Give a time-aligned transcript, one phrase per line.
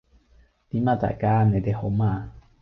[0.69, 2.31] 點啊大家，你哋好嗎？